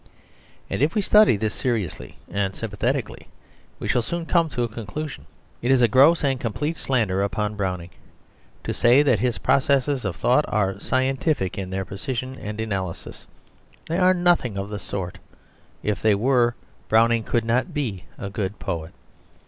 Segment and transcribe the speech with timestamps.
[0.67, 3.27] And if we study this seriously and sympathetically,
[3.77, 5.27] we shall soon come to a conclusion.
[5.61, 7.91] It is a gross and complete slander upon Browning
[8.63, 13.27] to say that his processes of thought are scientific in their precision and analysis.
[13.87, 15.19] They are nothing of the sort;
[15.83, 16.55] if they were,
[16.89, 18.93] Browning could not be a good poet.